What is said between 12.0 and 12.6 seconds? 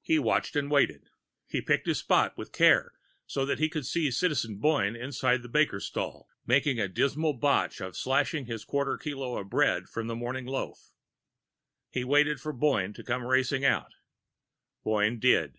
waited for